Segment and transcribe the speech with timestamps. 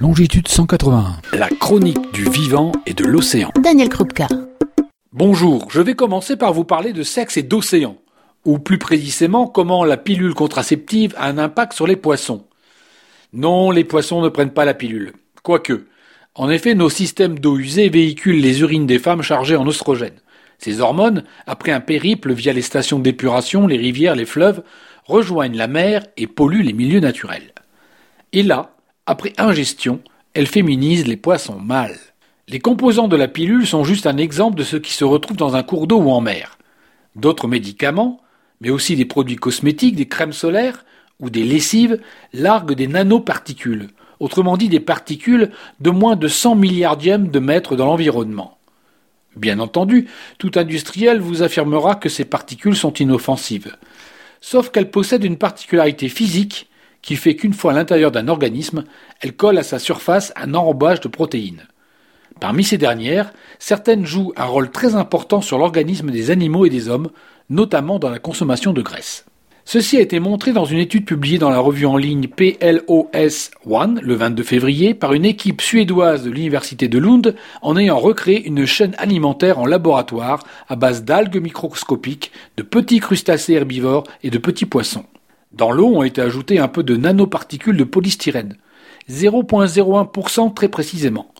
[0.00, 1.16] Longitude 181.
[1.32, 3.50] La chronique du vivant et de l'océan.
[3.60, 4.28] Daniel Krupka.
[5.12, 7.96] Bonjour, je vais commencer par vous parler de sexe et d'océan.
[8.44, 12.46] Ou plus précisément, comment la pilule contraceptive a un impact sur les poissons.
[13.32, 15.14] Non, les poissons ne prennent pas la pilule.
[15.42, 15.86] Quoique.
[16.36, 20.20] En effet, nos systèmes d'eau usée véhiculent les urines des femmes chargées en oestrogènes.
[20.58, 24.62] Ces hormones, après un périple via les stations d'épuration, les rivières, les fleuves,
[25.06, 27.52] rejoignent la mer et polluent les milieux naturels.
[28.32, 28.77] Et là,
[29.08, 30.00] après ingestion,
[30.34, 31.98] elles féminisent les poissons mâles.
[32.46, 35.56] Les composants de la pilule sont juste un exemple de ce qui se retrouve dans
[35.56, 36.58] un cours d'eau ou en mer.
[37.16, 38.20] D'autres médicaments,
[38.60, 40.84] mais aussi des produits cosmétiques, des crèmes solaires
[41.20, 41.98] ou des lessives,
[42.34, 43.88] larguent des nanoparticules,
[44.20, 48.58] autrement dit des particules de moins de 100 milliardièmes de mètres dans l'environnement.
[49.36, 50.06] Bien entendu,
[50.36, 53.74] tout industriel vous affirmera que ces particules sont inoffensives,
[54.42, 56.68] sauf qu'elles possèdent une particularité physique
[57.02, 58.84] qui fait qu'une fois à l'intérieur d'un organisme,
[59.20, 61.66] elles collent à sa surface un enrobage de protéines.
[62.40, 66.88] Parmi ces dernières, certaines jouent un rôle très important sur l'organisme des animaux et des
[66.88, 67.10] hommes,
[67.50, 69.24] notamment dans la consommation de graisse.
[69.70, 74.00] Ceci a été montré dans une étude publiée dans la revue en ligne PLOS ONE
[74.02, 78.64] le 22 février par une équipe suédoise de l'université de Lund en ayant recréé une
[78.64, 84.64] chaîne alimentaire en laboratoire à base d'algues microscopiques, de petits crustacés herbivores et de petits
[84.64, 85.04] poissons.
[85.52, 88.56] Dans l'eau ont été ajoutés un peu de nanoparticules de polystyrène,
[89.10, 91.32] 0,01% très précisément.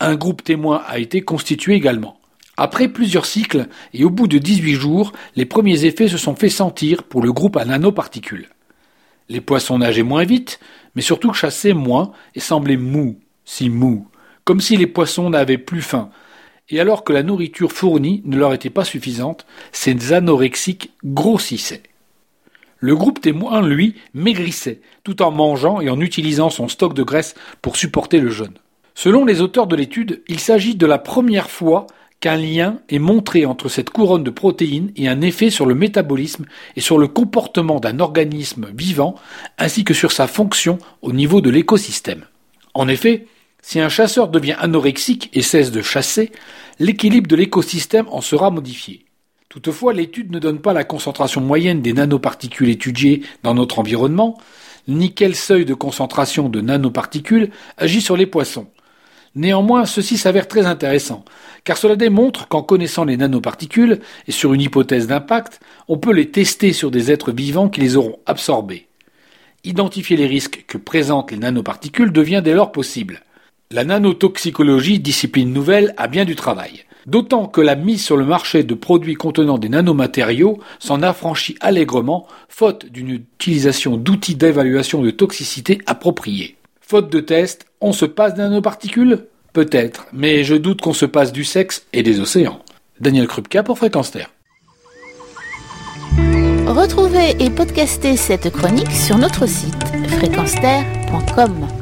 [0.00, 2.18] Un groupe témoin a été constitué également.
[2.56, 6.48] Après plusieurs cycles et au bout de 18 jours, les premiers effets se sont fait
[6.48, 8.48] sentir pour le groupe à nanoparticules.
[9.28, 10.58] Les poissons nageaient moins vite,
[10.94, 14.06] mais surtout chassaient moins et semblaient mous, si mous,
[14.44, 16.10] comme si les poissons n'avaient plus faim.
[16.68, 21.82] Et alors que la nourriture fournie ne leur était pas suffisante, ces anorexiques grossissaient.
[22.84, 27.36] Le groupe témoin, lui, maigrissait, tout en mangeant et en utilisant son stock de graisse
[27.62, 28.58] pour supporter le jeûne.
[28.96, 31.86] Selon les auteurs de l'étude, il s'agit de la première fois
[32.18, 36.44] qu'un lien est montré entre cette couronne de protéines et un effet sur le métabolisme
[36.74, 39.14] et sur le comportement d'un organisme vivant,
[39.58, 42.24] ainsi que sur sa fonction au niveau de l'écosystème.
[42.74, 43.28] En effet,
[43.62, 46.32] si un chasseur devient anorexique et cesse de chasser,
[46.80, 49.04] l'équilibre de l'écosystème en sera modifié.
[49.52, 54.38] Toutefois, l'étude ne donne pas la concentration moyenne des nanoparticules étudiées dans notre environnement,
[54.88, 58.68] ni quel seuil de concentration de nanoparticules agit sur les poissons.
[59.34, 61.26] Néanmoins, ceci s'avère très intéressant,
[61.64, 66.30] car cela démontre qu'en connaissant les nanoparticules, et sur une hypothèse d'impact, on peut les
[66.30, 68.86] tester sur des êtres vivants qui les auront absorbés.
[69.64, 73.20] Identifier les risques que présentent les nanoparticules devient dès lors possible.
[73.70, 76.86] La nanotoxicologie, discipline nouvelle, a bien du travail.
[77.06, 82.26] D'autant que la mise sur le marché de produits contenant des nanomatériaux s'en affranchit allègrement,
[82.48, 86.56] faute d'une utilisation d'outils d'évaluation de toxicité appropriés.
[86.80, 89.26] Faute de tests, on se passe des nanoparticules?
[89.52, 92.60] Peut-être, mais je doute qu'on se passe du sexe et des océans.
[93.00, 94.12] Daniel Krupka pour Fréquence.
[96.66, 101.81] Retrouvez et podcastez cette chronique sur notre site fréquenceterre.com.